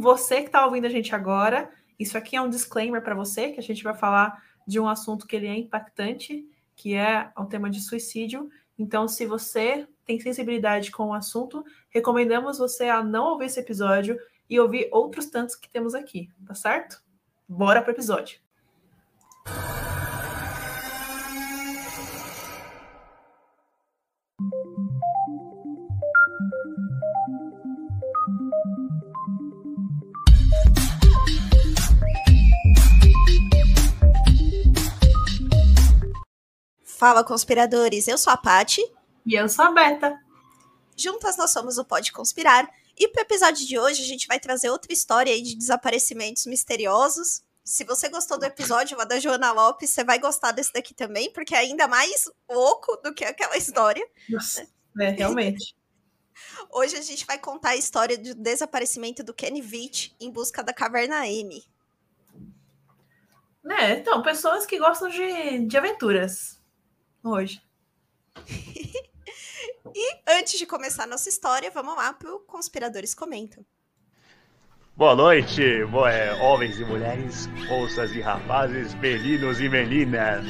[0.00, 3.60] Você que está ouvindo a gente agora, isso aqui é um disclaimer para você, que
[3.60, 6.42] a gente vai falar de um assunto que ele é impactante,
[6.74, 8.48] que é o tema de suicídio.
[8.78, 14.18] Então, se você tem sensibilidade com o assunto, recomendamos você a não ouvir esse episódio
[14.48, 17.02] e ouvir outros tantos que temos aqui, tá certo?
[17.46, 18.40] Bora pro episódio.
[37.00, 38.08] Fala, conspiradores!
[38.08, 38.82] Eu sou a Pati.
[39.24, 40.20] E eu sou a Beta.
[40.94, 42.68] Juntas nós somos o Pode Conspirar.
[42.94, 46.44] E para o episódio de hoje, a gente vai trazer outra história aí de desaparecimentos
[46.44, 47.42] misteriosos.
[47.64, 51.54] Se você gostou do episódio da Joana Lopes, você vai gostar desse daqui também, porque
[51.54, 54.06] é ainda mais louco do que aquela história.
[54.28, 54.68] Nossa,
[55.00, 55.74] é, realmente.
[56.70, 60.74] Hoje a gente vai contar a história do desaparecimento do Kenny Vitt em busca da
[60.74, 61.64] Caverna M.
[63.70, 66.59] É, então, pessoas que gostam de, de aventuras
[67.22, 67.62] hoje.
[69.94, 73.64] e antes de começar a nossa história, vamos lá para o Conspiradores Comentam.
[74.96, 80.44] Boa noite, é, homens e mulheres, moças e rapazes, meninos e meninas.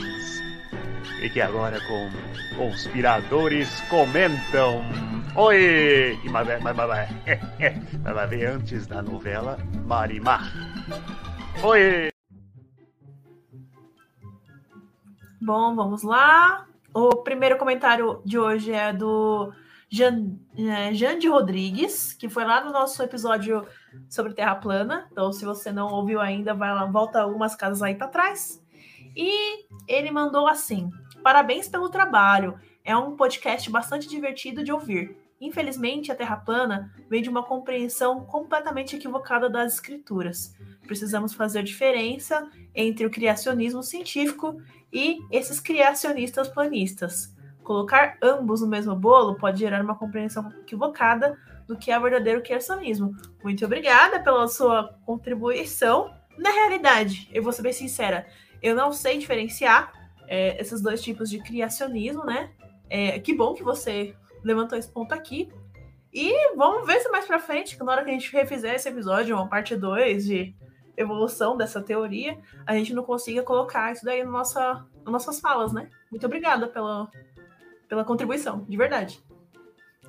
[1.21, 2.11] Fique agora com
[2.57, 4.83] Conspiradores Comentam.
[5.37, 6.19] Oi!
[6.25, 10.53] Mas, mas, mas, mas vai ver antes da novela Marimar.
[11.63, 12.11] Oi!
[15.41, 16.67] Bom, vamos lá.
[16.93, 19.51] O primeiro comentário de hoje é do
[20.59, 23.67] é, Jande Rodrigues, que foi lá no nosso episódio
[24.07, 25.09] sobre Terra Plana.
[25.11, 28.63] Então, se você não ouviu ainda, vai lá, volta algumas casas aí para trás.
[29.17, 30.91] E ele mandou assim:
[31.23, 32.61] Parabéns pelo trabalho.
[32.85, 35.17] É um podcast bastante divertido de ouvir.
[35.41, 40.55] Infelizmente, a Terra plana vem de uma compreensão completamente equivocada das escrituras.
[40.87, 44.61] Precisamos fazer diferença entre o criacionismo científico
[44.93, 47.35] e esses criacionistas planistas.
[47.63, 53.17] Colocar ambos no mesmo bolo pode gerar uma compreensão equivocada do que é verdadeiro criacionismo.
[53.43, 56.13] Muito obrigada pela sua contribuição.
[56.37, 58.27] Na realidade, eu vou ser bem sincera,
[58.63, 59.93] eu não sei diferenciar
[60.29, 62.51] é, esses dois tipos de criacionismo, né?
[62.89, 65.51] É, que bom que você levantou esse ponto aqui.
[66.13, 68.89] E vamos ver se mais pra frente, que na hora que a gente refizer esse
[68.89, 70.55] episódio, uma parte 2 de
[70.97, 75.73] evolução dessa teoria, a gente não consiga colocar isso daí na nossa, nas nossas falas,
[75.73, 75.89] né?
[76.11, 77.09] Muito obrigada pela,
[77.89, 79.23] pela contribuição, de verdade.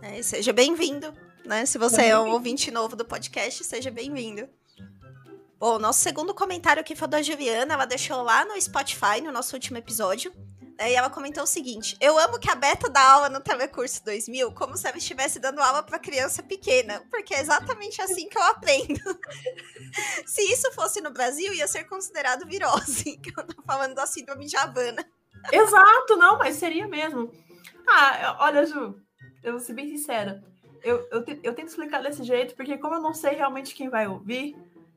[0.02, 1.14] É, seja bem-vindo,
[1.46, 1.66] né?
[1.66, 4.50] Se você é um ouvinte novo do podcast, seja bem-vindo.
[5.60, 9.56] Bom, nosso segundo comentário aqui foi da Juliana, ela deixou lá no Spotify, no nosso
[9.56, 10.34] último episódio.
[10.90, 14.52] E ela comentou o seguinte: Eu amo que a Beta dá aula no Telecurso 2000
[14.54, 18.44] como se ela estivesse dando aula para criança pequena, porque é exatamente assim que eu
[18.44, 19.00] aprendo.
[20.26, 24.46] se isso fosse no Brasil, ia ser considerado virose, que eu tô falando da síndrome
[24.46, 25.06] de Havana.
[25.52, 27.32] Exato, não, mas seria mesmo.
[27.88, 29.00] Ah, olha, Ju,
[29.44, 30.44] eu vou ser bem sincera.
[30.84, 34.08] Eu, eu, eu tento explicar desse jeito, porque como eu não sei realmente quem vai
[34.08, 34.56] ouvir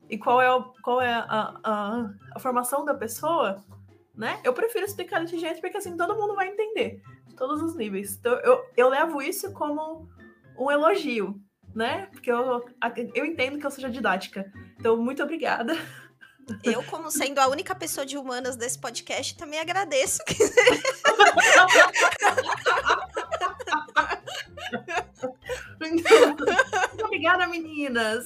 [0.08, 3.62] e qual é, o, qual é a, a, a formação da pessoa,
[4.16, 4.40] né?
[4.44, 8.16] Eu prefiro explicar desse jeito porque assim todo mundo vai entender, de todos os níveis.
[8.16, 10.08] Então eu, eu levo isso como
[10.58, 11.40] um elogio,
[11.74, 12.06] né?
[12.12, 12.64] Porque eu,
[13.14, 14.50] eu entendo que eu seja didática.
[14.78, 15.74] Então, muito obrigada.
[16.62, 20.18] Eu, como sendo a única pessoa de humanas desse podcast, também agradeço.
[25.80, 28.24] Muito obrigada, meninas!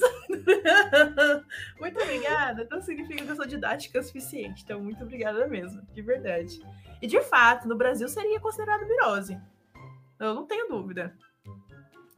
[1.79, 2.63] Muito obrigada.
[2.63, 4.63] Então significa que eu sou didática o suficiente.
[4.63, 6.61] Então, muito obrigada mesmo, de verdade.
[7.01, 9.39] E de fato, no Brasil seria considerado virose.
[10.19, 11.15] Eu não tenho dúvida.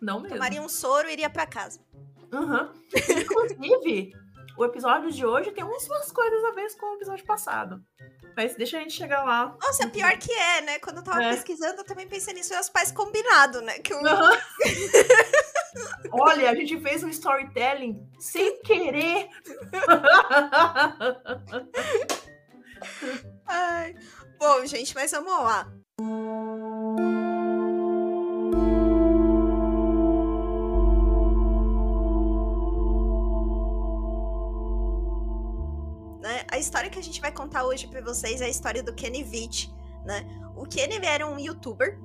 [0.01, 0.35] Não mesmo.
[0.35, 1.79] Tomaria um soro e iria para casa.
[2.31, 2.71] Uhum.
[3.21, 4.13] Inclusive,
[4.57, 7.81] o episódio de hoje tem umas coisas a ver com o episódio passado.
[8.35, 9.56] Mas deixa a gente chegar lá.
[9.62, 10.79] Nossa, pior que é, né?
[10.79, 11.31] Quando eu tava é.
[11.31, 13.79] pesquisando, eu também pensei nisso e os pais combinado, né?
[13.79, 14.02] Que Uhum.
[16.14, 19.29] Olha, a gente fez um storytelling sem querer.
[23.47, 23.96] Ai.
[24.40, 25.72] Bom, gente, mas vamos lá.
[36.61, 39.73] História que a gente vai contar hoje para vocês é a história do Kenny Vitt,
[40.05, 40.25] né?
[40.55, 41.99] O Kenny era um youtuber,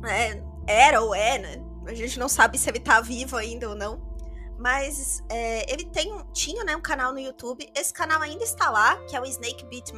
[0.00, 0.42] né?
[0.66, 1.64] Era ou é, né?
[1.86, 4.10] A gente não sabe se ele tá vivo ainda ou não.
[4.58, 7.66] Mas é, ele tem, tinha né, um canal no YouTube.
[7.74, 9.92] Esse canal ainda está lá, que é o Snake Beat.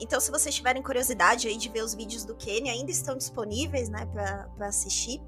[0.00, 3.88] Então, se vocês tiverem curiosidade aí de ver os vídeos do Kenny, ainda estão disponíveis,
[3.88, 5.20] né, para assistir.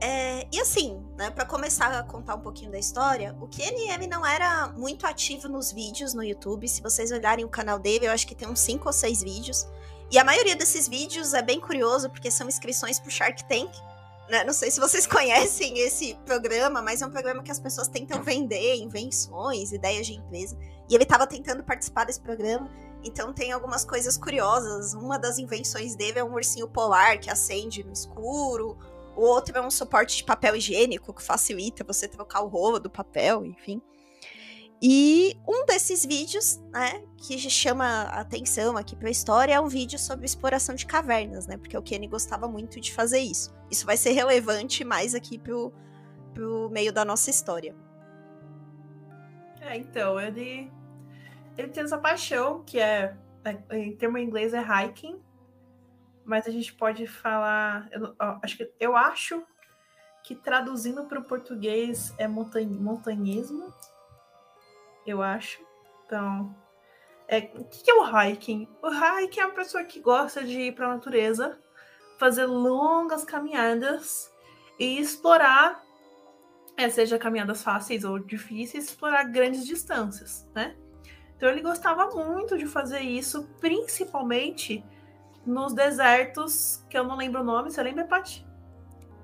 [0.00, 4.26] É, e assim, né, para começar a contar um pouquinho da história, o KNM não
[4.26, 6.68] era muito ativo nos vídeos no YouTube.
[6.68, 9.66] Se vocês olharem o canal dele, eu acho que tem uns 5 ou 6 vídeos.
[10.10, 13.70] E a maioria desses vídeos é bem curioso, porque são inscrições pro Shark Tank.
[14.28, 14.44] Né?
[14.44, 18.22] Não sei se vocês conhecem esse programa, mas é um programa que as pessoas tentam
[18.22, 20.56] vender invenções, ideias de empresa.
[20.88, 22.70] E ele estava tentando participar desse programa.
[23.02, 24.94] Então tem algumas coisas curiosas.
[24.94, 28.76] Uma das invenções dele é um ursinho polar que acende no escuro.
[29.16, 32.90] O outro é um suporte de papel higiênico que facilita você trocar o rolo do
[32.90, 33.80] papel, enfim.
[34.80, 39.68] E um desses vídeos, né, que chama a atenção aqui para a história é um
[39.68, 41.56] vídeo sobre exploração de cavernas, né?
[41.56, 43.54] Porque o Kenny gostava muito de fazer isso.
[43.70, 45.72] Isso vai ser relevante mais aqui pro,
[46.34, 47.74] pro meio da nossa história.
[49.62, 50.70] É, então, ele,
[51.56, 55.18] ele tem essa paixão, que é, é em termo em inglês é hiking,
[56.26, 57.88] mas a gente pode falar.
[57.90, 59.42] Eu, ó, acho que, eu acho
[60.24, 63.72] que traduzindo para o português é montan montanhismo
[65.06, 65.64] eu acho.
[66.04, 66.54] Então,
[67.28, 68.68] é, o que é o hiking?
[68.82, 71.58] O hiking é uma pessoa que gosta de ir para a natureza,
[72.18, 74.32] fazer longas caminhadas
[74.78, 75.84] e explorar,
[76.76, 80.76] é, seja caminhadas fáceis ou difíceis, explorar grandes distâncias, né?
[81.36, 84.84] Então ele gostava muito de fazer isso, principalmente
[85.46, 88.44] nos desertos, que eu não lembro o nome, você lembra, Paty?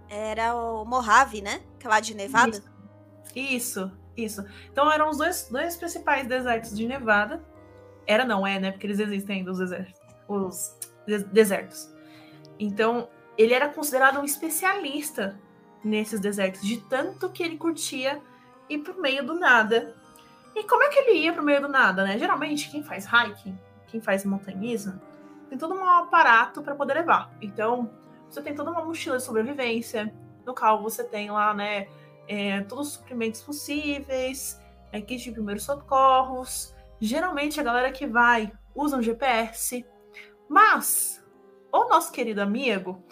[0.09, 1.61] Era o Mojave, né?
[1.79, 2.57] Que é lá de Nevada.
[2.57, 2.73] Isso.
[3.35, 3.93] Isso.
[4.17, 4.45] Isso.
[4.71, 7.43] Então eram os dois, dois principais desertos de Nevada.
[8.07, 8.71] Era, não é, né?
[8.71, 10.01] Porque eles existem ainda, os desertos.
[10.29, 10.77] Os
[11.33, 11.91] desertos.
[12.59, 15.39] Então, ele era considerado um especialista
[15.83, 18.21] nesses desertos, de tanto que ele curtia
[18.69, 19.95] ir pro meio do nada.
[20.55, 22.19] E como é que ele ia pro meio do nada, né?
[22.19, 25.01] Geralmente, quem faz hiking, quem faz montanhismo,
[25.53, 27.31] tem todo um aparato para poder levar.
[27.39, 27.91] Então,
[28.27, 30.11] você tem toda uma mochila de sobrevivência,
[30.47, 31.89] no qual você tem lá, né,
[32.27, 34.59] é, todos os suprimentos possíveis,
[34.91, 36.75] é, kit de primeiros socorros.
[36.99, 39.85] Geralmente a galera que vai usa um GPS,
[40.49, 41.23] mas
[41.71, 43.05] o nosso querido amigo,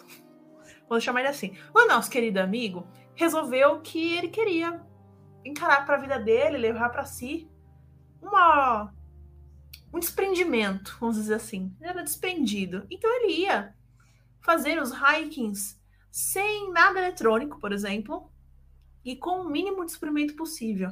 [0.89, 4.81] vou chamar ele assim, o nosso querido amigo resolveu que ele queria
[5.45, 7.47] encarar para a vida dele, levar para si
[8.19, 8.91] uma
[9.93, 11.75] um desprendimento, vamos dizer assim.
[11.79, 12.85] Ele era desprendido.
[12.89, 13.75] Então ele ia
[14.41, 15.79] fazer os hikings
[16.09, 18.29] sem nada eletrônico, por exemplo,
[19.03, 20.91] e com o mínimo de suprimento possível.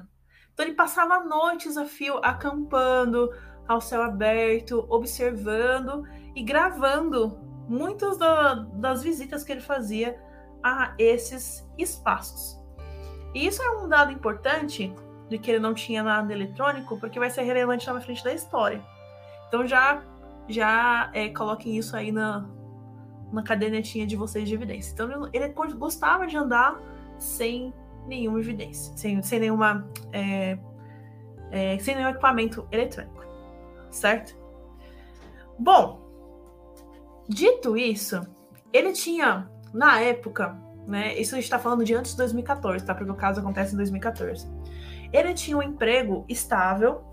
[0.54, 3.30] Então ele passava noites a fio acampando
[3.68, 6.04] ao céu aberto, observando
[6.36, 7.38] e gravando
[7.68, 10.20] muitas da, das visitas que ele fazia
[10.64, 12.58] a esses espaços.
[13.34, 14.94] E isso é um dado importante
[15.30, 18.34] de que ele não tinha nada eletrônico, porque vai ser relevante lá na frente da
[18.34, 18.82] história.
[19.48, 20.04] Então já
[20.48, 22.44] já é, coloquem isso aí na,
[23.32, 24.92] na cadernetinha de vocês de evidência.
[24.94, 26.80] Então ele gostava de andar
[27.20, 27.72] sem
[28.08, 29.88] nenhuma evidência, sem, sem nenhuma.
[30.12, 30.58] É,
[31.52, 33.26] é, sem nenhum equipamento eletrônico,
[33.90, 34.38] certo?
[35.58, 36.00] Bom,
[37.28, 38.22] dito isso,
[38.72, 40.56] ele tinha, na época,
[40.88, 41.16] né?
[41.20, 42.96] Isso a gente está falando de antes de 2014, tá?
[42.96, 44.48] Porque o caso acontece em 2014.
[45.12, 47.04] Ele tinha um emprego estável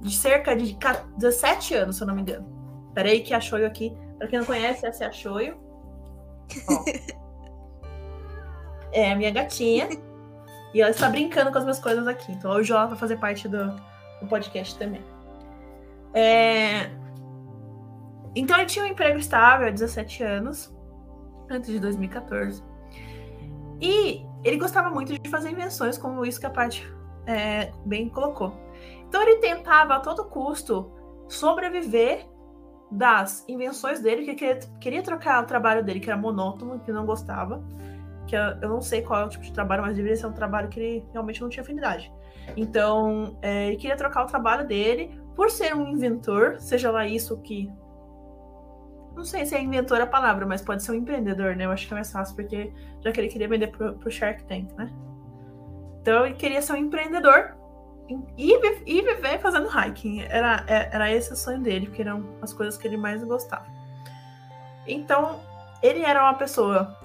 [0.00, 0.76] de cerca de
[1.16, 2.46] 17 anos, se eu não me engano.
[2.94, 5.58] Peraí que a Shoyo aqui, para quem não conhece, essa é a Shoyo.
[8.92, 9.88] É a minha gatinha.
[10.72, 12.32] e ela está brincando com as minhas coisas aqui.
[12.32, 13.74] Então hoje ela vai fazer parte do,
[14.20, 15.02] do podcast também.
[16.14, 16.90] É...
[18.34, 20.74] Então ele tinha um emprego estável há 17 anos,
[21.50, 22.62] antes de 2014.
[23.80, 26.86] E ele gostava muito de fazer invenções, como isso que a parte
[27.26, 28.52] é, bem colocou.
[29.08, 30.90] Então ele tentava a todo custo
[31.28, 32.26] sobreviver
[32.90, 37.04] das invenções dele, que queria, queria trocar o trabalho dele, que era monótono, que não
[37.04, 37.62] gostava,
[38.26, 40.68] que eu não sei qual é o tipo de trabalho, mas deveria ser um trabalho
[40.68, 42.12] que ele realmente não tinha afinidade.
[42.56, 47.36] Então, é, ele queria trocar o trabalho dele por ser um inventor, seja lá isso
[47.38, 47.70] que.
[49.16, 51.64] Não sei se é inventor a palavra, mas pode ser um empreendedor, né?
[51.64, 52.70] Eu acho que é mais fácil, porque
[53.00, 54.92] já que ele queria vender pro, pro Shark Tank, né?
[56.02, 57.56] Então, ele queria ser um empreendedor
[58.36, 58.52] e,
[58.86, 60.20] e viver fazendo hiking.
[60.20, 63.66] Era, é, era esse o sonho dele, porque eram as coisas que ele mais gostava.
[64.86, 65.40] Então,
[65.82, 66.96] ele era uma pessoa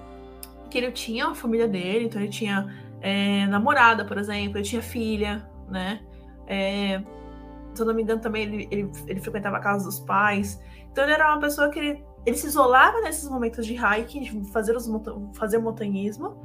[0.70, 4.82] que ele tinha a família dele, então ele tinha é, namorada, por exemplo, ele tinha
[4.82, 6.00] filha, né?
[6.46, 7.02] É,
[7.74, 10.60] se eu não me engano, também ele, ele, ele, frequentava a casa dos pais.
[10.92, 14.52] Então ele era uma pessoa que ele, ele se isolava nesses momentos de hiking, de
[14.52, 14.88] fazer, os,
[15.34, 16.36] fazer montanhismo,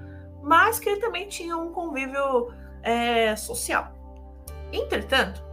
[0.41, 2.51] mas que ele também tinha um convívio
[2.81, 3.91] é, social.
[4.71, 5.43] Entretanto,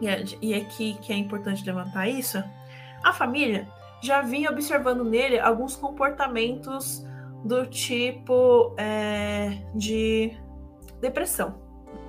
[0.00, 2.42] e, é, e aqui que é importante levantar isso,
[3.02, 3.68] a família
[4.02, 7.06] já vinha observando nele alguns comportamentos
[7.44, 10.36] do tipo é, de
[11.00, 11.62] depressão.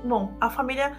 [0.03, 0.93] Bom, a família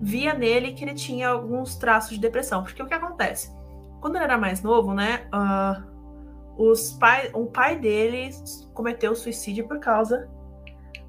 [0.00, 3.52] via nele que ele tinha alguns traços de depressão, porque o que acontece?
[4.00, 5.98] Quando ele era mais novo, né, uh,
[6.56, 8.30] os pai, o pai dele
[8.74, 10.28] cometeu suicídio por causa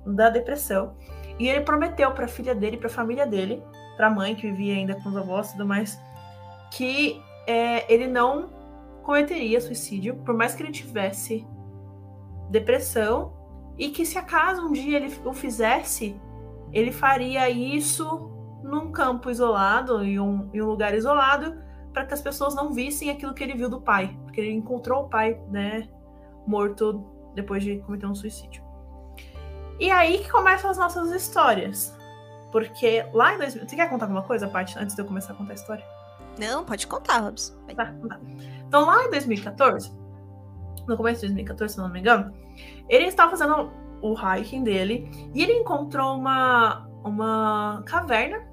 [0.05, 0.95] da depressão.
[1.37, 3.63] E ele prometeu para a filha dele, para a família dele,
[3.95, 5.99] para a mãe que vivia ainda com os avós e tudo mais,
[6.71, 8.49] que é, ele não
[9.03, 11.47] cometeria suicídio, por mais que ele tivesse
[12.49, 13.33] depressão,
[13.77, 16.19] e que se acaso um dia ele o fizesse,
[16.71, 18.29] ele faria isso
[18.61, 21.57] num campo isolado, em um, em um lugar isolado,
[21.93, 25.03] para que as pessoas não vissem aquilo que ele viu do pai, porque ele encontrou
[25.05, 25.87] o pai, né,
[26.45, 27.05] morto
[27.35, 28.63] depois de cometer um suicídio.
[29.79, 31.97] E aí que começam as nossas histórias.
[32.51, 33.67] Porque lá em 2000.
[33.67, 35.85] Você quer contar alguma coisa, Paty, antes de eu começar a contar a história?
[36.37, 37.53] Não, pode contar, Robson.
[37.75, 38.19] Tá, tá.
[38.67, 39.91] Então, lá em 2014,
[40.87, 42.33] no começo de 2014, se não me engano,
[42.87, 48.48] ele estava fazendo o hiking dele e ele encontrou uma, uma caverna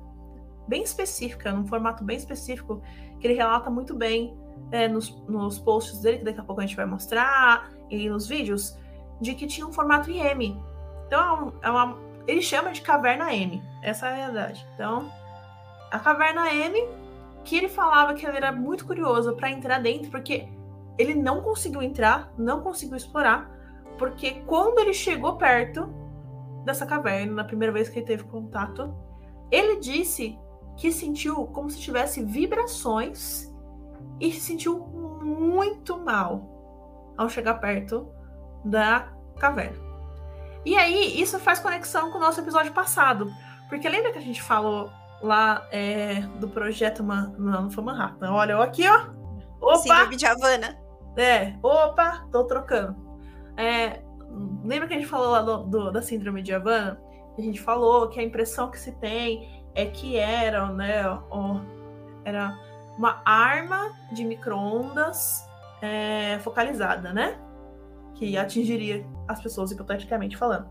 [0.66, 2.82] bem específica, num formato bem específico,
[3.20, 4.36] que ele relata muito bem
[4.72, 8.26] é, nos, nos posts dele, que daqui a pouco a gente vai mostrar, e nos
[8.26, 8.78] vídeos,
[9.20, 10.60] de que tinha um formato IM.
[11.06, 13.62] Então, é uma, é ele chama de caverna M.
[13.82, 14.66] Essa é a realidade.
[14.74, 15.10] Então,
[15.90, 16.88] a caverna M,
[17.44, 20.48] que ele falava que ele era muito curioso para entrar dentro, porque
[20.98, 23.50] ele não conseguiu entrar, não conseguiu explorar,
[23.98, 25.88] porque quando ele chegou perto
[26.64, 28.92] dessa caverna, na primeira vez que ele teve contato,
[29.50, 30.36] ele disse
[30.76, 33.52] que sentiu como se tivesse vibrações
[34.20, 34.78] e se sentiu
[35.22, 38.08] muito mal ao chegar perto
[38.64, 39.84] da caverna.
[40.64, 43.32] E aí, isso faz conexão com o nosso episódio passado.
[43.68, 44.90] Porque lembra que a gente falou
[45.22, 47.32] lá é, do projeto Man...
[47.38, 48.32] Não, não foi Manhattan.
[48.32, 49.10] Olha, eu aqui, ó.
[49.60, 49.78] Opa!
[49.78, 50.78] Síndrome de Havana.
[51.16, 52.96] É, opa, tô trocando.
[53.56, 54.02] É,
[54.64, 57.00] lembra que a gente falou lá do, do, da Síndrome de Havana?
[57.38, 61.60] A gente falou que a impressão que se tem é que era, né, ó,
[62.24, 62.58] era
[62.98, 65.46] uma arma de micro-ondas
[65.80, 67.38] é, focalizada, né?
[68.16, 70.68] que atingiria as pessoas, hipoteticamente falando.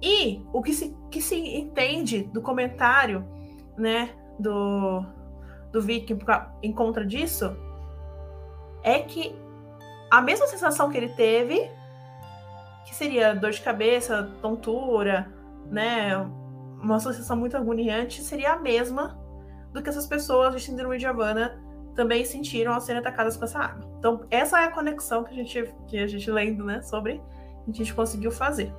[0.00, 3.26] E o que se, que se entende do comentário,
[3.76, 5.04] né, do,
[5.72, 6.18] do Viking
[6.62, 7.56] em contra disso,
[8.82, 9.34] é que
[10.10, 11.68] a mesma sensação que ele teve,
[12.84, 15.32] que seria dor de cabeça, tontura,
[15.68, 16.12] né,
[16.82, 19.18] uma sensação muito agoniante, seria a mesma
[19.72, 21.60] do que essas pessoas de síndrome de Havana
[21.94, 23.84] também sentiram ao serem atacadas com essa arma.
[23.98, 27.20] Então, essa é a conexão que a gente, que a gente lendo, né, sobre,
[27.66, 28.72] a gente conseguiu fazer.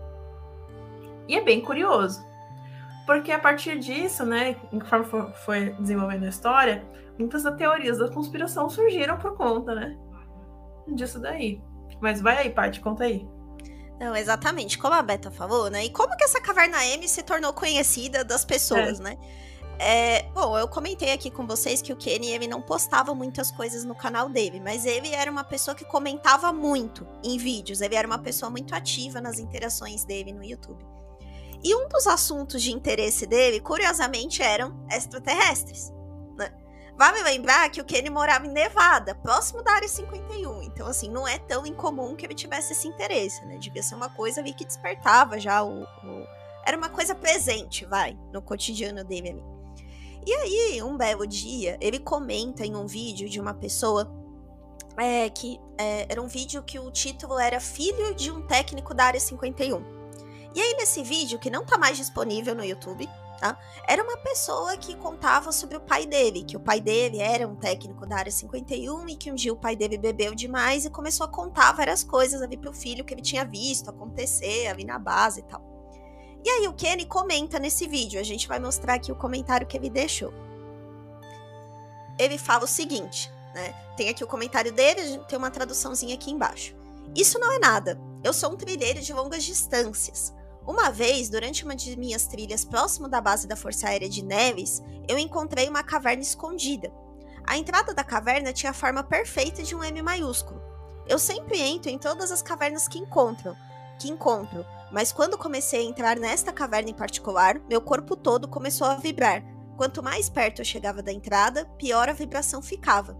[1.28, 2.24] E é bem curioso,
[3.06, 5.06] porque a partir disso, né, conforme
[5.46, 6.86] foi desenvolvendo a história,
[7.18, 9.98] muitas das teorias da conspiração surgiram por conta, né,
[10.88, 11.62] disso daí.
[12.00, 13.28] Mas vai aí, Paty, conta aí.
[14.00, 15.86] Não, exatamente, como a Beta falou, né?
[15.86, 19.04] E como que essa caverna M se tornou conhecida das pessoas, é.
[19.04, 19.18] né?
[19.80, 23.84] É, bom, eu comentei aqui com vocês que o Kenny ele não postava muitas coisas
[23.84, 28.08] no canal dele, mas ele era uma pessoa que comentava muito em vídeos, ele era
[28.08, 30.84] uma pessoa muito ativa nas interações dele no YouTube.
[31.64, 35.92] E um dos assuntos de interesse dele, curiosamente, eram extraterrestres.
[36.98, 40.64] Vale lembrar que o Kenny morava em Nevada, próximo da área 51.
[40.64, 43.58] Então, assim, não é tão incomum que ele tivesse esse interesse, né?
[43.58, 45.84] Devia ser uma coisa ali que despertava já o.
[45.84, 46.28] o...
[46.66, 49.44] Era uma coisa presente, vai, no cotidiano dele ali.
[50.26, 54.12] E aí, um belo dia, ele comenta em um vídeo de uma pessoa
[54.98, 59.06] é, que é, era um vídeo que o título era Filho de um técnico da
[59.06, 59.82] área 51.
[60.56, 63.08] E aí, nesse vídeo, que não tá mais disponível no YouTube,
[63.38, 63.58] tá?
[63.88, 67.56] Era uma pessoa que contava sobre o pai dele, que o pai dele era um
[67.56, 71.26] técnico da área 51 e que um dia o pai dele bebeu demais e começou
[71.26, 75.40] a contar várias coisas ali pro filho que ele tinha visto acontecer ali na base
[75.42, 75.62] e tal.
[76.44, 79.78] E aí o Kenny comenta nesse vídeo, a gente vai mostrar aqui o comentário que
[79.78, 80.34] ele deixou.
[82.18, 83.74] Ele fala o seguinte, né?
[83.96, 86.76] Tem aqui o comentário dele, tem uma traduçãozinha aqui embaixo.
[87.16, 88.00] Isso não é nada.
[88.24, 90.34] Eu sou um trilheiro de longas distâncias.
[90.68, 94.84] Uma vez, durante uma de minhas trilhas próximo da base da Força Aérea de Neves,
[95.08, 96.92] eu encontrei uma caverna escondida.
[97.46, 100.62] A entrada da caverna tinha a forma perfeita de um M maiúsculo.
[101.08, 103.56] Eu sempre entro em todas as cavernas que encontro,
[103.98, 108.88] que encontro, mas quando comecei a entrar nesta caverna em particular, meu corpo todo começou
[108.88, 109.42] a vibrar.
[109.78, 113.18] Quanto mais perto eu chegava da entrada, pior a vibração ficava.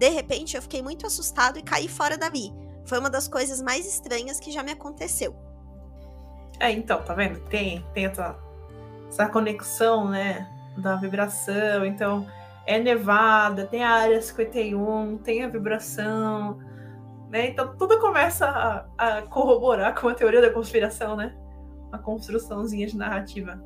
[0.00, 2.52] De repente, eu fiquei muito assustado e caí fora dali.
[2.84, 5.47] Foi uma das coisas mais estranhas que já me aconteceu.
[6.60, 7.40] É, então, tá vendo?
[7.48, 8.36] Tem, tem essa,
[9.08, 10.48] essa conexão, né?
[10.76, 11.84] Da vibração.
[11.84, 12.26] Então,
[12.68, 16.58] é nevada, tem a área 51, tem a vibração.
[17.30, 17.48] Né?
[17.48, 21.34] Então tudo começa a, a corroborar com a teoria da conspiração, né?
[21.88, 23.58] Uma construçãozinha de narrativa.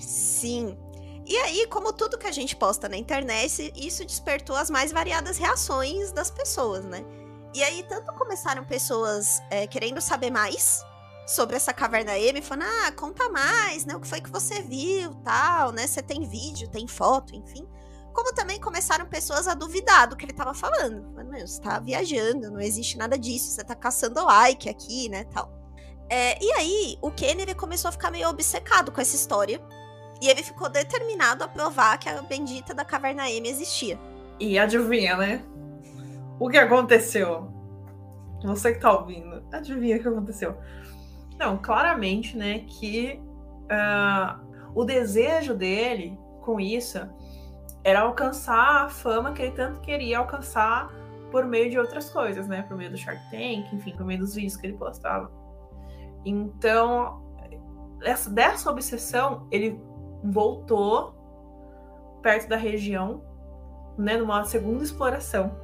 [0.00, 0.78] Sim.
[1.26, 5.36] E aí, como tudo que a gente posta na internet, isso despertou as mais variadas
[5.36, 7.04] reações das pessoas, né?
[7.54, 10.82] E aí, tanto começaram pessoas é, querendo saber mais
[11.28, 13.94] sobre essa caverna M, falando, ah, conta mais, né?
[13.94, 15.86] O que foi que você viu, tal, né?
[15.86, 17.68] Você tem vídeo, tem foto, enfim.
[18.14, 21.06] Como também começaram pessoas a duvidar do que ele tava falando.
[21.28, 25.52] Meu, você tá viajando, não existe nada disso, você tá caçando like aqui, né, tal.
[26.08, 29.60] É, e aí, o Kennedy começou a ficar meio obcecado com essa história.
[30.22, 34.00] E ele ficou determinado a provar que a bendita da Caverna M existia.
[34.40, 35.44] E adivinha, né?
[36.40, 37.52] O que aconteceu?
[38.42, 40.56] Você que tá ouvindo, adivinha o que aconteceu?
[41.38, 43.20] Não, claramente, né, que
[43.64, 46.98] uh, o desejo dele com isso
[47.84, 50.90] era alcançar a fama que ele tanto queria alcançar
[51.30, 52.62] por meio de outras coisas, né?
[52.62, 55.30] Por meio do Shark Tank, enfim, por meio dos vídeos que ele postava.
[56.24, 57.22] Então,
[58.02, 59.80] essa, dessa obsessão, ele
[60.24, 61.14] voltou
[62.22, 63.22] perto da região,
[63.96, 65.56] né, numa segunda exploração,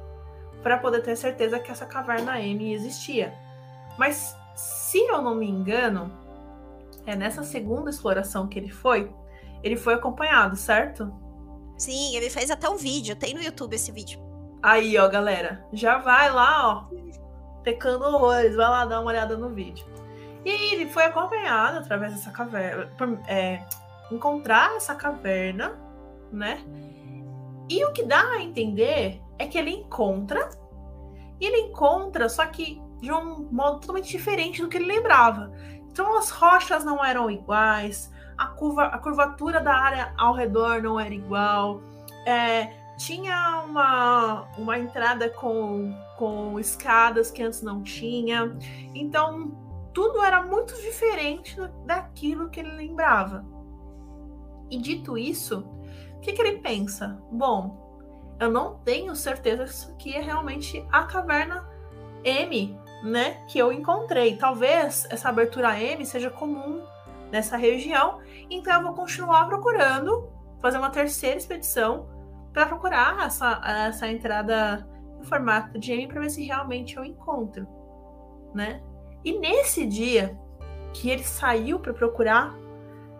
[0.63, 3.33] para poder ter certeza que essa caverna M existia.
[3.97, 6.11] Mas se eu não me engano,
[7.05, 9.11] é nessa segunda exploração que ele foi,
[9.61, 11.13] ele foi acompanhado, certo?
[11.77, 14.19] Sim, ele fez até um vídeo, tem no YouTube esse vídeo.
[14.63, 16.95] Aí, ó, galera, já vai lá, ó,
[17.63, 19.85] pecando horrores, vai lá dar uma olhada no vídeo.
[20.45, 22.89] E aí ele foi acompanhado através dessa caverna,
[23.27, 23.63] é,
[24.11, 25.77] encontrar essa caverna,
[26.31, 26.63] né?
[27.67, 30.49] E o que dá a entender é que ele encontra,
[31.39, 35.51] e ele encontra, só que de um modo totalmente diferente do que ele lembrava.
[35.91, 40.99] Então as rochas não eram iguais, a, curva, a curvatura da área ao redor não
[40.99, 41.81] era igual,
[42.25, 48.57] é, tinha uma, uma entrada com, com escadas que antes não tinha.
[48.95, 49.51] Então
[49.93, 53.45] tudo era muito diferente daquilo que ele lembrava.
[54.69, 55.59] E dito isso,
[56.17, 57.21] o que, que ele pensa?
[57.31, 61.69] Bom, eu não tenho certeza que isso aqui é realmente a caverna
[62.23, 62.75] M
[63.05, 64.35] né, que eu encontrei.
[64.35, 66.83] Talvez essa abertura M seja comum
[67.31, 72.09] nessa região, então eu vou continuar procurando, fazer uma terceira expedição
[72.51, 74.87] para procurar essa, essa entrada
[75.19, 77.67] em formato de M para ver se realmente eu encontro,
[78.53, 78.81] né?
[79.23, 80.37] E nesse dia
[80.93, 82.55] que ele saiu para procurar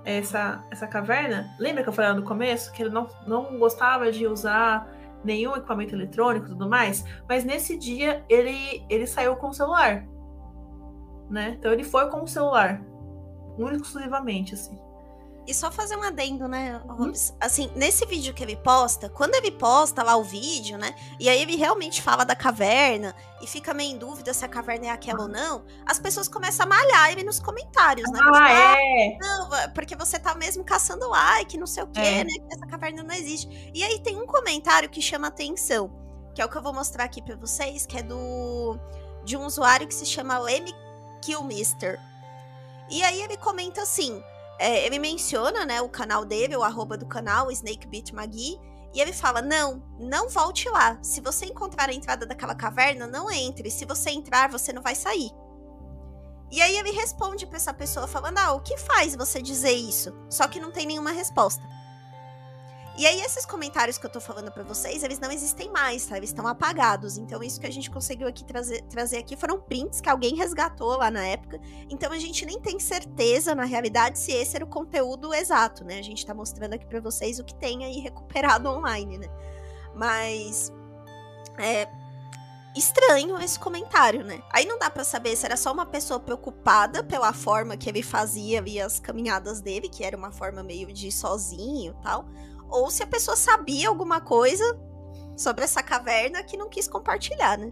[0.03, 4.25] essa, essa caverna, lembra que eu falei no começo que ele não, não gostava de
[4.25, 4.87] usar
[5.25, 10.07] nenhum equipamento eletrônico e tudo mais, mas nesse dia ele, ele saiu com o celular.
[11.29, 11.55] Né?
[11.59, 12.81] Então ele foi com o celular.
[13.57, 14.77] Único exclusivamente, assim.
[15.47, 17.29] E só fazer um adendo, né, Robs?
[17.29, 17.37] Hum?
[17.39, 20.95] Assim, nesse vídeo que ele posta, quando ele posta lá o vídeo, né?
[21.19, 24.87] E aí ele realmente fala da caverna e fica meio em dúvida se a caverna
[24.87, 28.19] é aquela ou não, as pessoas começam a malhar ele nos comentários, né?
[28.33, 29.17] Ah, é?
[29.19, 32.23] Não, porque você tá mesmo caçando like, não sei o quê, é.
[32.23, 32.33] né?
[32.51, 33.71] Essa caverna não existe.
[33.73, 35.91] E aí tem um comentário que chama atenção,
[36.33, 38.79] que é o que eu vou mostrar aqui para vocês, que é do
[39.23, 40.73] de um usuário que se chama M
[41.21, 41.99] Killmister.
[42.89, 44.23] E aí ele comenta assim:
[44.59, 48.59] é, ele menciona, né, o canal dele, o arroba do canal, Snakebit Magui,
[48.93, 50.97] e ele fala: não, não volte lá.
[51.01, 53.69] Se você encontrar a entrada daquela caverna, não entre.
[53.69, 55.29] Se você entrar, você não vai sair.
[56.51, 60.13] E aí ele responde para essa pessoa falando: ah, o que faz você dizer isso?
[60.29, 61.61] Só que não tem nenhuma resposta.
[62.97, 66.15] E aí, esses comentários que eu tô falando para vocês, eles não existem mais, tá?
[66.15, 67.17] Eles estão apagados.
[67.17, 70.95] Então, isso que a gente conseguiu aqui trazer, trazer aqui foram prints que alguém resgatou
[70.97, 71.59] lá na época.
[71.89, 75.99] Então, a gente nem tem certeza, na realidade, se esse era o conteúdo exato, né?
[75.99, 79.27] A gente tá mostrando aqui para vocês o que tem aí recuperado online, né?
[79.93, 80.71] Mas.
[81.57, 81.89] É,
[82.75, 84.41] estranho esse comentário, né?
[84.51, 88.03] Aí não dá para saber se era só uma pessoa preocupada pela forma que ele
[88.03, 92.25] fazia ali as caminhadas dele, que era uma forma meio de sozinho e tal,
[92.69, 94.63] ou se a pessoa sabia alguma coisa
[95.35, 97.71] sobre essa caverna que não quis compartilhar, né?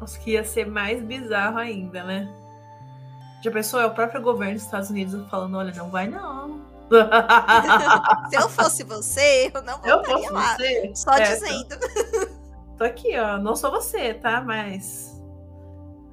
[0.00, 2.28] Acho que ia ser mais bizarro ainda, né?
[3.42, 3.80] Já pensou?
[3.80, 6.60] É o próprio governo dos Estados Unidos falando: olha, não vai não.
[8.30, 10.56] Se eu fosse você, eu não voltaria eu lá.
[10.56, 10.92] Você?
[10.94, 11.78] Só é, dizendo.
[11.78, 12.76] Tô...
[12.78, 13.38] tô aqui, ó.
[13.38, 14.40] Não sou você, tá?
[14.40, 15.20] Mas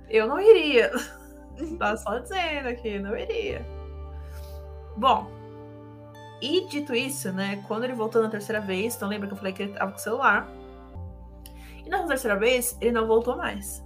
[0.10, 0.92] eu não iria.
[1.80, 3.66] tá só dizendo aqui, não iria.
[4.96, 5.28] Bom,
[6.42, 9.54] e dito isso, né, quando ele voltou na terceira vez, então lembra que eu falei
[9.54, 10.48] que ele tava com o celular.
[11.86, 13.84] E na terceira vez, ele não voltou mais.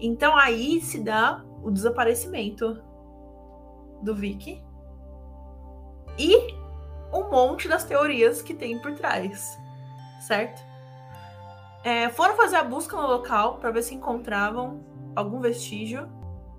[0.00, 2.80] Então aí se dá o desaparecimento
[4.02, 4.62] do Vicky
[6.18, 6.54] e
[7.12, 9.58] um monte das teorias que tem por trás,
[10.20, 10.68] certo?
[11.88, 14.84] é, foram fazer a busca no local para ver se encontravam
[15.14, 16.08] algum vestígio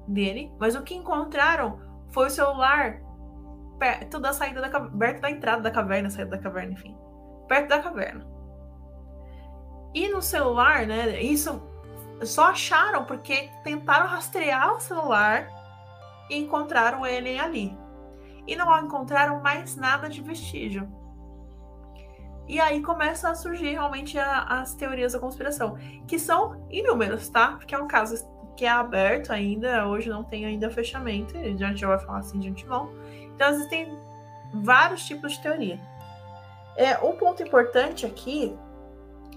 [0.08, 3.02] dele, mas o que encontraram foi o celular
[3.80, 6.96] perto da saída da perto da entrada da caverna, saída da caverna, enfim,
[7.48, 8.28] perto da caverna.
[9.94, 11.20] E no celular, né?
[11.22, 11.62] Isso
[12.24, 15.48] só acharam porque tentaram rastrear o celular
[16.30, 17.76] e encontraram ele ali.
[18.46, 20.88] E não encontraram mais nada de vestígio.
[22.48, 27.54] E aí começa a surgir realmente a, as teorias da conspiração, que são inúmeras, tá?
[27.54, 31.80] Porque é um caso que é aberto ainda, hoje não tem ainda fechamento, a gente
[31.80, 32.92] já vai falar assim de antemão.
[33.39, 33.97] Então existem
[34.54, 35.80] vários tipos de teoria.
[36.75, 38.54] É, um ponto importante aqui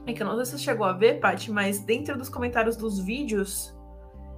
[0.04, 2.76] é que eu não sei se você chegou a ver, Paty, mas dentro dos comentários
[2.76, 3.72] dos vídeos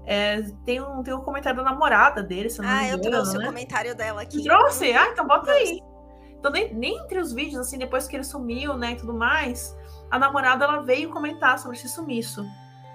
[0.05, 3.11] é, tem, um, tem um comentário da namorada dele, se não ah, me engano, eu
[3.11, 3.45] trouxe né?
[3.45, 4.45] o comentário dela aqui.
[4.45, 4.93] Trouxe?
[4.93, 5.81] Ah, então bota aí.
[6.39, 9.75] Então, nem, nem entre os vídeos, assim, depois que ele sumiu, né, e tudo mais,
[10.11, 12.45] a namorada, ela veio comentar sobre esse sumiço,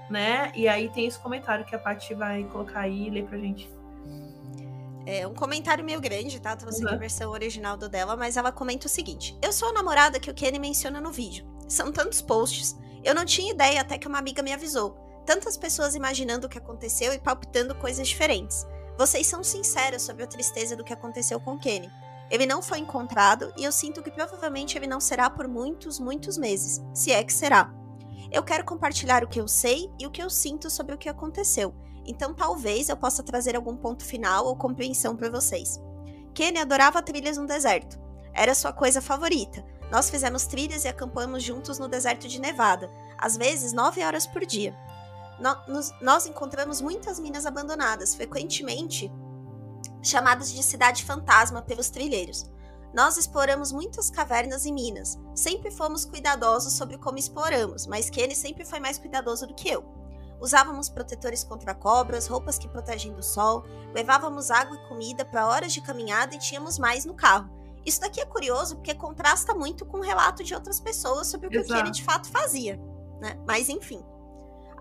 [0.08, 0.52] né?
[0.54, 3.79] E aí tem esse comentário que a Paty vai colocar aí e ler pra gente.
[5.12, 6.56] É um comentário meio grande, tá?
[6.56, 6.94] Trouxe uhum.
[6.94, 10.30] a versão original do dela, mas ela comenta o seguinte: Eu sou a namorada que
[10.30, 11.48] o Kenny menciona no vídeo.
[11.68, 12.78] São tantos posts.
[13.04, 14.96] Eu não tinha ideia até que uma amiga me avisou.
[15.26, 18.68] Tantas pessoas imaginando o que aconteceu e palpitando coisas diferentes.
[19.00, 21.90] Vocês são sinceros sobre a tristeza do que aconteceu com o Kenny.
[22.30, 26.38] Ele não foi encontrado e eu sinto que provavelmente ele não será por muitos, muitos
[26.38, 27.74] meses, se é que será.
[28.32, 31.10] Eu quero compartilhar o que eu sei e o que eu sinto sobre o que
[31.10, 31.74] aconteceu,
[32.10, 35.80] então talvez eu possa trazer algum ponto final ou compreensão para vocês.
[36.34, 38.00] Kenny adorava trilhas no deserto.
[38.34, 39.64] Era sua coisa favorita.
[39.92, 44.46] Nós fizemos trilhas e acampamos juntos no deserto de Nevada, às vezes nove horas por
[44.46, 44.76] dia.
[45.40, 49.12] No, nos, nós encontramos muitas minas abandonadas, frequentemente
[50.02, 52.50] chamadas de cidade fantasma pelos trilheiros.
[52.94, 55.20] Nós exploramos muitas cavernas e minas.
[55.36, 59.99] Sempre fomos cuidadosos sobre como exploramos, mas Kenny sempre foi mais cuidadoso do que eu.
[60.40, 65.74] Usávamos protetores contra cobras, roupas que protegem do sol, levávamos água e comida para horas
[65.74, 67.50] de caminhada e tínhamos mais no carro.
[67.86, 71.50] Isso daqui é curioso porque contrasta muito com o relato de outras pessoas sobre o
[71.50, 72.78] que o Kenny de fato fazia,
[73.20, 73.40] né?
[73.48, 74.04] Mas enfim.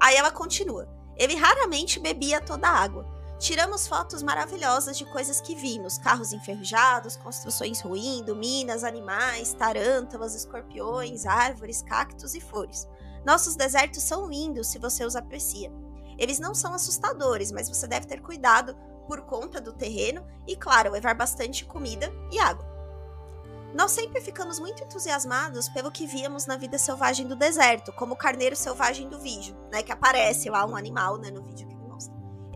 [0.01, 0.88] Aí ela continua.
[1.16, 3.18] Ele raramente bebia toda a água.
[3.38, 11.25] Tiramos fotos maravilhosas de coisas que vimos: carros enferrujados, construções ruindo, minas, animais, tarântulas, escorpiões,
[11.25, 12.88] árvores, cactos e flores.
[13.24, 15.72] Nossos desertos são lindos se você os aprecia.
[16.18, 18.76] Eles não são assustadores, mas você deve ter cuidado
[19.07, 22.66] por conta do terreno e, claro, levar bastante comida e água.
[23.74, 28.18] Nós sempre ficamos muito entusiasmados pelo que víamos na vida selvagem do deserto, como o
[28.18, 31.78] carneiro selvagem do vídeo, né, que aparece lá um animal, né, no vídeo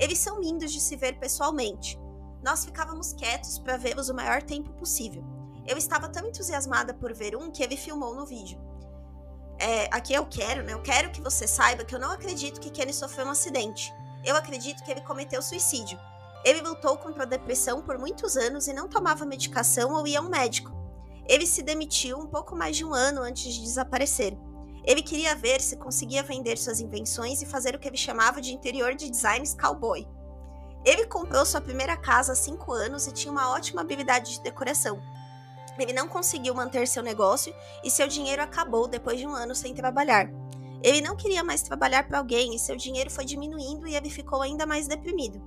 [0.03, 1.97] eles são lindos de se ver pessoalmente.
[2.43, 5.25] Nós ficávamos quietos para vê-los o maior tempo possível.
[5.65, 8.61] Eu estava tão entusiasmada por ver um que ele filmou no vídeo.
[9.63, 10.73] É, aqui eu quero, né?
[10.73, 13.95] Eu quero que você saiba que eu não acredito que Kenny sofreu um acidente.
[14.25, 15.97] Eu acredito que ele cometeu suicídio.
[16.45, 20.23] Ele lutou contra a depressão por muitos anos e não tomava medicação ou ia a
[20.23, 20.73] um médico.
[21.29, 24.37] Ele se demitiu um pouco mais de um ano antes de desaparecer.
[24.85, 28.53] Ele queria ver se conseguia vender suas invenções e fazer o que ele chamava de
[28.53, 30.09] interior de designs cowboy.
[30.85, 35.01] Ele comprou sua primeira casa há cinco anos e tinha uma ótima habilidade de decoração.
[35.79, 39.75] Ele não conseguiu manter seu negócio e seu dinheiro acabou depois de um ano sem
[39.75, 40.31] trabalhar.
[40.83, 44.43] Ele não queria mais trabalhar para alguém e seu dinheiro foi diminuindo e ele ficou
[44.43, 45.41] ainda mais deprimido.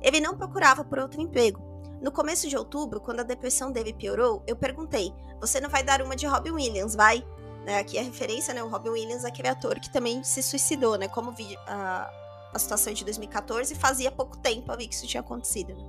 [0.00, 1.60] Ele não procurava por outro emprego.
[2.00, 6.00] No começo de outubro, quando a depressão dele piorou, eu perguntei: Você não vai dar
[6.00, 7.26] uma de Robin Williams, vai?
[7.64, 7.78] Né?
[7.78, 8.62] Aqui a referência, né?
[8.62, 11.08] O Robin Williams, aquele ator que também se suicidou, né?
[11.08, 12.10] Como vi a,
[12.54, 15.74] a situação de 2014 fazia pouco tempo ali que isso tinha acontecido.
[15.74, 15.84] Né?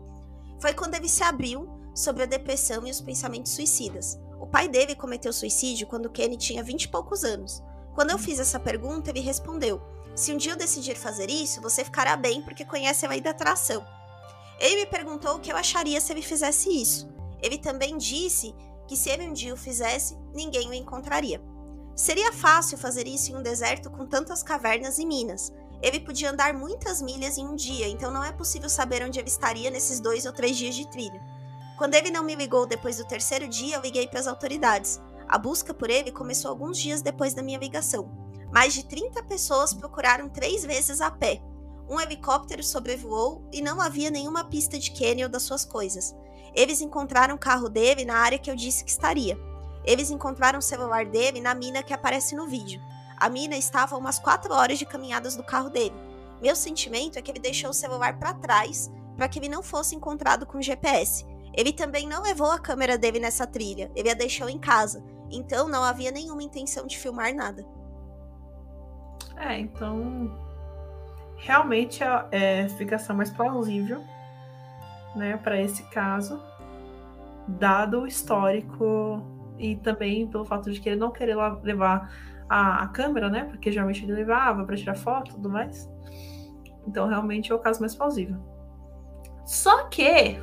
[0.59, 4.19] Foi quando ele se abriu sobre a depressão e os pensamentos suicidas.
[4.39, 7.61] O pai dele cometeu suicídio quando Kenny tinha 20 e poucos anos.
[7.93, 9.81] Quando eu fiz essa pergunta, ele respondeu:
[10.15, 13.31] Se um dia eu decidir fazer isso, você ficará bem porque conhece a lei da
[13.31, 13.85] atração.
[14.59, 17.09] Ele me perguntou o que eu acharia se ele fizesse isso.
[17.41, 18.53] Ele também disse
[18.87, 21.41] que se ele um dia o fizesse, ninguém o encontraria.
[21.95, 25.51] Seria fácil fazer isso em um deserto com tantas cavernas e minas.
[25.81, 29.29] Ele podia andar muitas milhas em um dia, então não é possível saber onde ele
[29.29, 31.21] estaria nesses dois ou três dias de trilha.
[31.79, 34.99] Quando ele não me ligou depois do terceiro dia, eu liguei para as autoridades.
[35.29, 38.11] A busca por ele começou alguns dias depois da minha ligação.
[38.51, 41.41] Mais de 30 pessoas procuraram três vezes a pé.
[41.89, 46.13] Um helicóptero sobrevoou e não havia nenhuma pista de Kenny ou das suas coisas.
[46.53, 49.39] Eles encontraram o carro dele na área que eu disse que estaria.
[49.85, 52.81] Eles encontraram o celular dele na mina que aparece no vídeo.
[53.15, 55.95] A mina estava a umas 4 horas de caminhadas do carro dele.
[56.41, 59.95] Meu sentimento é que ele deixou o celular para trás para que ele não fosse
[59.95, 61.25] encontrado com GPS.
[61.59, 65.03] Ele também não levou a câmera dele nessa trilha, ele a deixou em casa.
[65.29, 67.65] Então não havia nenhuma intenção de filmar nada.
[69.35, 70.39] É, então
[71.35, 74.01] realmente é, é explicação mais plausível,
[75.13, 76.41] né, para esse caso,
[77.45, 79.21] dado o histórico
[79.57, 82.09] e também pelo fato de que ele não querer levar
[82.47, 85.91] a, a câmera, né, porque geralmente ele levava para tirar foto e tudo mais.
[86.87, 88.37] Então realmente é o caso mais plausível.
[89.45, 90.39] Só que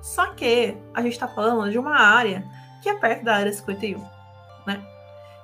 [0.00, 2.44] só que a gente está falando de uma área
[2.82, 3.98] que é perto da área 51,
[4.66, 4.82] né?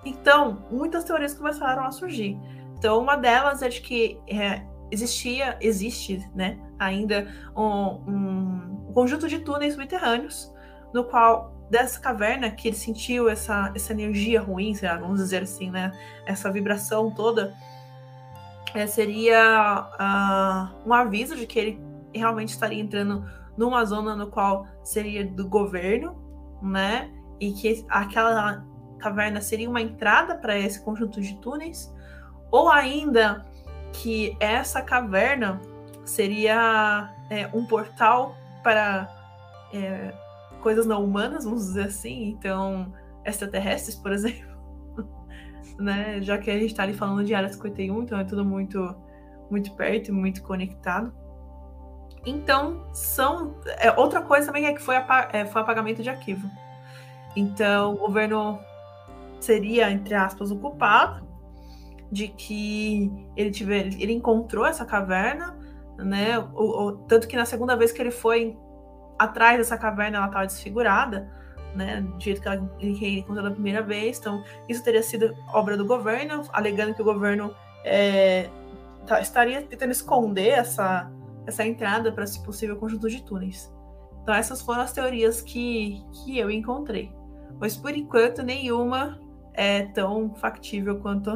[0.04, 2.38] Então, muitas teorias começaram a surgir.
[2.76, 9.38] Então, uma delas é de que é, existia, existe, né, ainda um, um, conjunto de
[9.38, 10.52] túneis subterrâneos,
[10.92, 15.92] no qual dessa caverna que ele sentiu essa, essa energia ruim, vamos dizer assim, né,
[16.26, 17.54] essa vibração toda,
[18.74, 21.80] é, seria uh, um aviso de que ele
[22.12, 23.24] realmente estaria entrando
[23.56, 26.16] numa zona no qual seria do governo,
[26.62, 28.64] né, e que aquela
[28.98, 31.94] caverna seria uma entrada para esse conjunto de túneis
[32.50, 33.44] ou ainda
[33.92, 35.60] que essa caverna
[36.04, 39.08] seria é, um portal para
[39.72, 40.14] é,
[40.60, 42.92] coisas não humanas, vamos dizer assim, então
[43.24, 44.54] extraterrestres, por exemplo,
[45.78, 46.20] né?
[46.22, 48.94] Já que a gente está ali falando de área 51, então é tudo muito,
[49.50, 51.12] muito perto e muito conectado.
[52.26, 53.54] Então, são.
[53.78, 54.96] É, outra coisa também é que foi,
[55.32, 56.48] é, foi apagamento de arquivo.
[57.36, 58.58] Então, o governo
[59.40, 61.26] seria, entre aspas, o culpado,
[62.10, 65.56] de que ele tiver, ele encontrou essa caverna,
[65.98, 66.38] né?
[66.54, 68.56] O, o, tanto que na segunda vez que ele foi
[69.18, 71.30] atrás dessa caverna, ela estava desfigurada,
[71.74, 72.00] né?
[72.00, 74.18] Do jeito que, ela, ele encontrou da primeira vez.
[74.18, 78.48] Então, isso teria sido obra do governo, alegando que o governo é,
[79.06, 81.10] tá, estaria tentando esconder essa,
[81.46, 83.72] essa entrada para, se possível, conjunto de túneis.
[84.22, 87.12] Então, essas foram as teorias que, que eu encontrei.
[87.60, 89.20] Mas, por enquanto, nenhuma
[89.52, 91.30] é tão factível quanto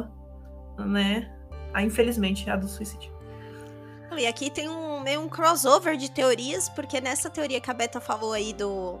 [0.85, 1.31] né?
[1.73, 3.13] A, infelizmente, a do suicídio.
[4.17, 8.01] E aqui tem um meio um crossover de teorias, porque nessa teoria que a Beta
[8.01, 8.99] falou aí do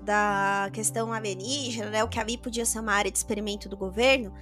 [0.00, 4.32] da questão alienígena, né, o que ali podia ser uma área de experimento do governo,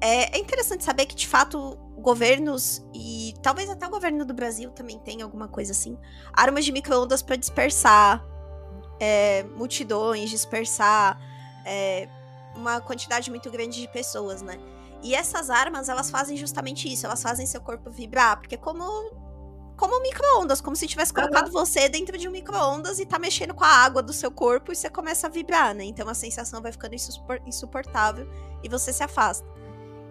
[0.00, 4.70] é, é interessante saber que de fato governos e talvez até o governo do Brasil
[4.70, 5.98] também tem alguma coisa assim,
[6.32, 8.24] armas de microondas para dispersar
[8.98, 11.18] é, multidões, dispersar
[11.64, 12.08] é,
[12.54, 14.58] uma quantidade muito grande de pessoas, né?
[15.02, 18.84] E essas armas, elas fazem justamente isso, elas fazem seu corpo vibrar, porque como
[19.76, 21.52] como micro-ondas, como se tivesse colocado uhum.
[21.52, 24.76] você dentro de um micro-ondas e tá mexendo com a água do seu corpo e
[24.76, 25.84] você começa a vibrar, né?
[25.84, 26.94] Então a sensação vai ficando
[27.46, 28.28] insuportável
[28.62, 29.48] e você se afasta.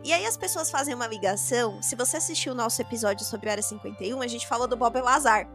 [0.03, 1.81] E aí as pessoas fazem uma ligação.
[1.81, 4.99] Se você assistiu o nosso episódio sobre a Área 51, a gente falou do Bob
[5.01, 5.47] Lazar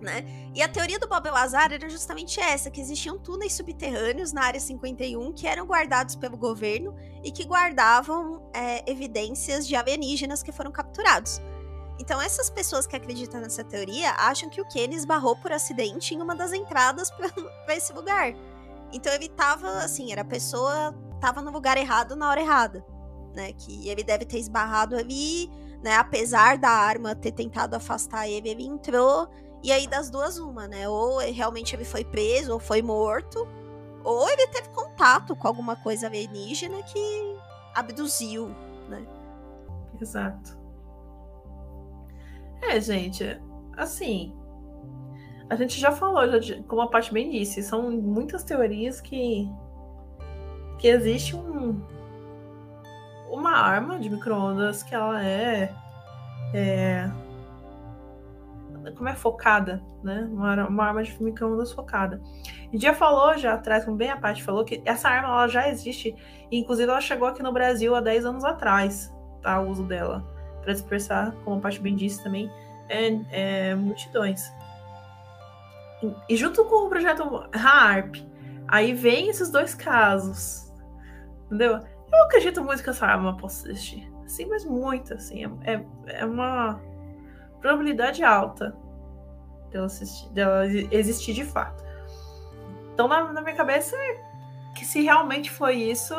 [0.00, 0.24] né?
[0.54, 4.60] E a teoria do Bob Lazar era justamente essa, que existiam túneis subterrâneos na área
[4.60, 10.70] 51 que eram guardados pelo governo e que guardavam é, evidências de alienígenas que foram
[10.70, 11.40] capturados.
[12.00, 16.22] Então, essas pessoas que acreditam nessa teoria acham que o Kenny esbarrou por acidente em
[16.22, 17.10] uma das entradas
[17.64, 18.34] para esse lugar.
[18.92, 22.84] Então, ele tava, assim, era a pessoa tava no lugar errado na hora errada,
[23.38, 23.52] né?
[23.52, 25.48] Que ele deve ter esbarrado ali,
[25.82, 25.96] né?
[25.96, 29.28] Apesar da arma ter tentado afastar ele, ele entrou
[29.62, 30.88] e aí, das duas, uma, né?
[30.88, 33.46] Ou realmente ele foi preso, ou foi morto,
[34.04, 37.36] ou ele teve contato com alguma coisa alienígena que
[37.74, 38.48] abduziu,
[38.88, 39.04] né?
[40.00, 40.56] Exato.
[42.62, 43.40] É, gente,
[43.76, 44.32] assim.
[45.50, 49.48] A gente já falou, já, como a parte bem disse, são muitas teorias que.
[50.78, 51.80] que existe um.
[53.30, 55.72] Uma arma de microondas que ela é.
[56.54, 57.10] é
[58.96, 60.28] como é focada, né?
[60.30, 62.20] Uma, uma arma de microondas focada.
[62.72, 65.68] E já falou, já atrás, como bem a parte falou, que essa arma ela já
[65.68, 66.14] existe,
[66.50, 69.12] e inclusive ela chegou aqui no Brasil há 10 anos atrás,
[69.42, 69.60] tá?
[69.60, 70.24] O uso dela,
[70.62, 72.50] para dispersar, como a parte bem disse também,
[72.88, 74.52] é, é, multidões.
[76.02, 78.16] E, e junto com o projeto HARP,
[78.66, 80.72] aí vem esses dois casos,
[81.46, 81.80] entendeu?
[82.12, 84.10] Eu acredito muito que essa arma possa existir.
[84.26, 85.44] Sim, mas muito, assim.
[85.64, 86.80] É, é, uma
[87.60, 88.76] probabilidade alta
[89.70, 91.82] dela, assistir, dela existir de fato.
[92.92, 94.20] Então, na, na minha cabeça, é
[94.74, 96.14] que se realmente foi isso.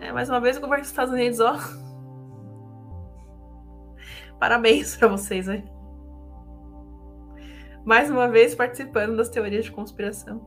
[0.00, 1.56] É, mais uma vez, o governo dos Estados Unidos, ó.
[4.38, 5.64] Parabéns para vocês aí.
[7.84, 10.40] Mais uma vez participando das teorias de conspiração.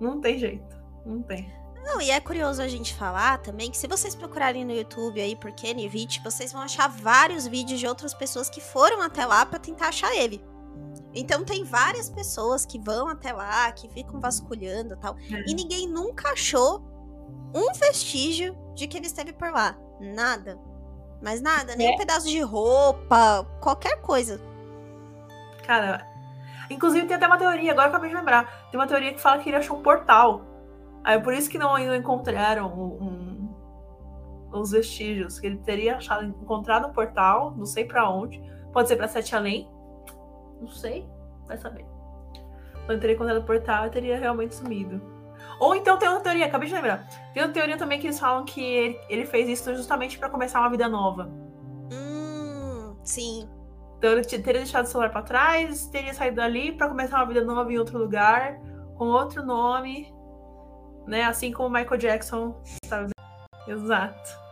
[0.00, 0.76] Não tem jeito.
[1.04, 1.52] Não tem.
[1.86, 5.36] Não, e é curioso a gente falar também que se vocês procurarem no YouTube aí
[5.36, 9.46] por Kenny Vitt, vocês vão achar vários vídeos de outras pessoas que foram até lá
[9.46, 10.44] para tentar achar ele.
[11.14, 15.44] Então tem várias pessoas que vão até lá, que ficam vasculhando e tal, é.
[15.46, 16.82] e ninguém nunca achou
[17.54, 19.78] um vestígio de que ele esteve por lá.
[20.00, 20.58] Nada.
[21.22, 21.94] Mas nada, nem é.
[21.94, 24.40] um pedaço de roupa, qualquer coisa.
[25.64, 26.04] Cara,
[26.68, 28.68] inclusive tem até uma teoria, agora acabei de lembrar.
[28.72, 30.55] Tem uma teoria que fala que ele achou um portal.
[31.06, 33.54] Aí por isso que não, não encontraram um,
[34.50, 35.38] um, os vestígios.
[35.38, 38.42] Que ele teria achado, encontrado um portal, não sei para onde.
[38.72, 39.70] Pode ser para Sete Além.
[40.60, 41.08] Não sei,
[41.46, 41.86] vai saber.
[42.86, 45.00] Quando teria encontrado o portal, e teria realmente sumido.
[45.60, 47.06] Ou então tem outra teoria, acabei de lembrar.
[47.32, 50.58] Tem outra teoria também que eles falam que ele, ele fez isso justamente para começar
[50.58, 51.30] uma vida nova.
[51.92, 53.48] Hum, sim.
[53.96, 57.44] Então ele teria deixado o celular para trás, teria saído dali para começar uma vida
[57.44, 58.58] nova em outro lugar,
[58.96, 60.12] com outro nome,
[61.06, 61.24] né?
[61.24, 62.60] Assim como Michael Jackson.
[62.84, 63.10] Sabe?
[63.66, 64.46] Exato.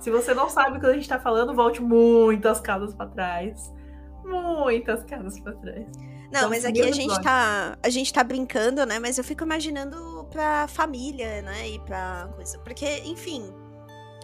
[0.00, 3.72] Se você não sabe o que a gente tá falando, volte muitas casas para trás.
[4.24, 5.86] Muitas casas para trás.
[6.32, 8.98] Não, mas aqui a gente, tá, a gente tá brincando, né?
[8.98, 11.68] Mas eu fico imaginando pra família, né?
[11.68, 12.56] E pra coisa.
[12.60, 13.52] Porque, enfim,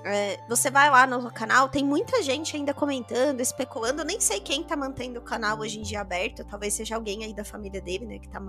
[0.05, 4.03] é, você vai lá no canal, tem muita gente ainda comentando, especulando.
[4.03, 6.45] Eu nem sei quem tá mantendo o canal hoje em dia aberto.
[6.45, 8.19] Talvez seja alguém aí da família dele, né?
[8.21, 8.41] Que, tá,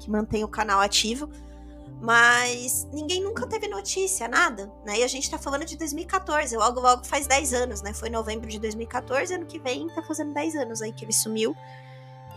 [0.00, 1.28] que mantém o canal ativo.
[2.00, 4.98] Mas ninguém nunca teve notícia, nada, né?
[4.98, 7.94] E a gente tá falando de 2014, logo logo faz 10 anos, né?
[7.94, 11.56] Foi novembro de 2014, ano que vem tá fazendo 10 anos aí que ele sumiu.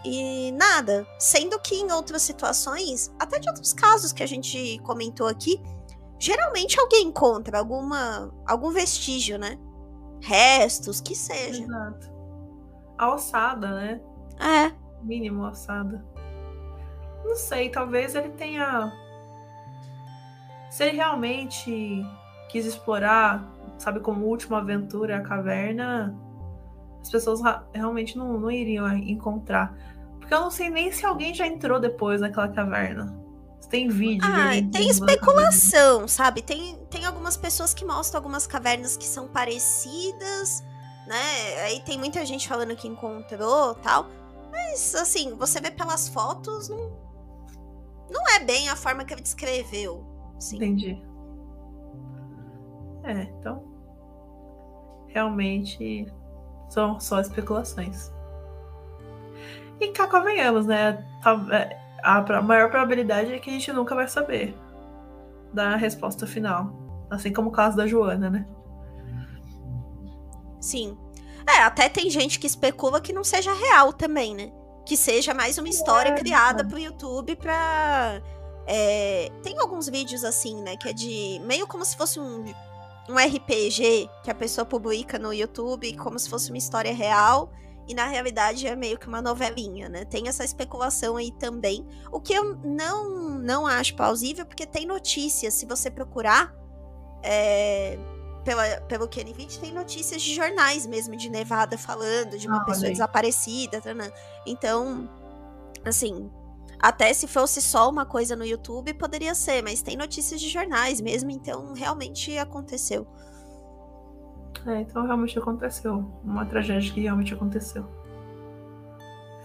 [0.03, 1.05] E nada.
[1.19, 5.61] Sendo que em outras situações, até de outros casos que a gente comentou aqui,
[6.17, 9.57] geralmente alguém encontra alguma algum vestígio, né?
[10.21, 11.63] Restos, que seja.
[11.63, 12.09] Exato.
[12.97, 14.01] A ossada, né?
[14.39, 14.71] É.
[15.03, 16.03] Mínimo ossada.
[17.23, 18.91] Não sei, talvez ele tenha.
[20.69, 22.05] Se ele realmente
[22.49, 26.15] quis explorar, sabe, como última aventura a caverna,
[27.01, 27.39] as pessoas
[27.73, 29.75] realmente não, não iriam encontrar.
[30.19, 33.17] Porque eu não sei nem se alguém já entrou depois naquela caverna.
[33.69, 34.27] Tem vídeo.
[34.27, 36.41] Ah, tem especulação, sabe?
[36.41, 40.63] Tem, tem algumas pessoas que mostram algumas cavernas que são parecidas,
[41.05, 41.61] né?
[41.65, 44.07] Aí tem muita gente falando que encontrou tal.
[44.51, 46.91] Mas, assim, você vê pelas fotos, não,
[48.09, 50.03] não é bem a forma que ele descreveu.
[50.39, 50.55] Assim.
[50.55, 51.03] Entendi.
[53.03, 53.63] É, então.
[55.07, 56.07] Realmente
[56.69, 58.09] são só especulações.
[59.81, 61.05] E cá convenhamos, né?
[61.51, 64.55] É, a maior probabilidade é que a gente nunca vai saber
[65.53, 66.71] da resposta final.
[67.09, 68.45] Assim como o caso da Joana, né?
[70.61, 70.97] Sim.
[71.47, 74.51] É, até tem gente que especula que não seja real também, né?
[74.85, 76.65] Que seja mais uma história é, criada é.
[76.65, 78.21] pro YouTube pra.
[78.71, 79.31] É...
[79.41, 80.77] Tem alguns vídeos assim, né?
[80.77, 81.41] Que é de.
[81.43, 82.45] meio como se fosse um
[83.09, 87.51] um RPG que a pessoa publica no YouTube como se fosse uma história real
[87.87, 90.05] e na realidade é meio que uma novelinha, né?
[90.05, 95.55] Tem essa especulação aí também, o que eu não não acho plausível porque tem notícias,
[95.55, 96.53] se você procurar
[97.23, 97.97] é,
[98.45, 102.91] pela, pelo Kenny tem notícias de jornais mesmo de Nevada falando de uma ah, pessoa
[102.91, 104.11] desaparecida, tá, né?
[104.45, 105.09] então
[105.83, 106.29] assim
[106.81, 111.01] até se fosse só uma coisa no YouTube, poderia ser, mas tem notícias de jornais
[111.01, 113.05] mesmo, então realmente aconteceu.
[114.65, 116.05] É, então realmente aconteceu.
[116.23, 117.85] Uma tragédia que realmente aconteceu.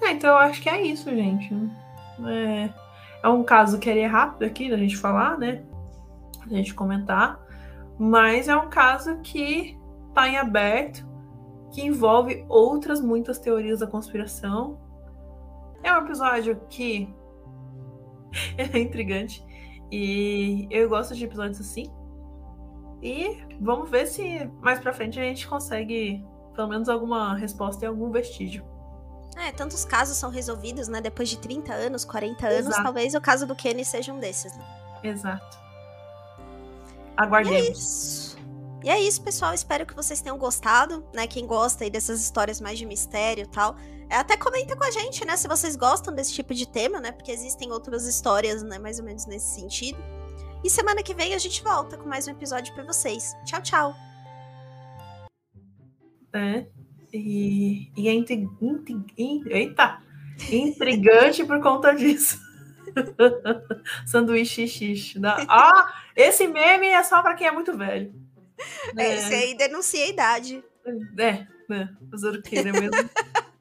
[0.01, 1.53] É, então eu acho que é isso, gente.
[2.27, 2.71] É,
[3.23, 5.65] é um caso que é rápido aqui da gente falar, né?
[6.47, 7.41] Da gente comentar.
[7.99, 9.79] Mas é um caso que
[10.13, 11.07] tá em aberto,
[11.73, 14.79] que envolve outras muitas teorias da conspiração.
[15.83, 17.13] É um episódio que
[18.59, 19.45] é intrigante.
[19.91, 21.91] E eu gosto de episódios assim.
[23.03, 27.89] E vamos ver se mais pra frente a gente consegue pelo menos alguma resposta e
[27.89, 28.65] algum vestígio.
[29.37, 31.01] É, tantos casos são resolvidos, né?
[31.01, 32.83] Depois de 30 anos, 40 anos, Exato.
[32.83, 34.65] talvez o caso do Kenny seja um desses, né?
[35.03, 35.59] Exato.
[37.17, 37.61] Aguardemos.
[37.61, 38.39] E é isso.
[38.85, 39.55] E é isso, pessoal.
[39.55, 41.27] Espero que vocês tenham gostado, né?
[41.27, 43.77] Quem gosta aí dessas histórias mais de mistério e tal.
[44.11, 47.11] É, até comenta com a gente, né, se vocês gostam desse tipo de tema, né?
[47.11, 49.99] Porque existem outras histórias, né, mais ou menos nesse sentido.
[50.63, 53.35] E semana que vem a gente volta com mais um episódio para vocês.
[53.47, 53.95] Tchau, tchau.
[56.35, 56.67] É.
[57.11, 59.15] E, e é intrig, intrig,
[59.49, 60.03] eita,
[60.53, 62.39] intrigante por conta disso.
[64.05, 65.19] Sanduíche xixi.
[65.49, 68.24] Ah, esse meme é só para quem é muito velho.
[68.97, 70.65] É, esse aí denuncia a idade.
[71.19, 71.97] É, né?
[72.11, 72.91] Fazer o que, né mesmo?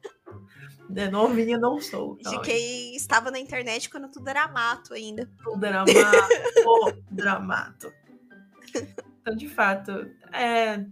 [0.96, 2.16] É, novinha não sou.
[2.18, 5.28] De quem estava na internet quando tudo era mato ainda.
[5.42, 7.92] Tudo era mato, dramato.
[9.20, 10.84] Então, de fato, é.